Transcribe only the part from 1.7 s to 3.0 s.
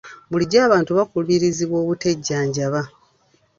obutejjanjaba.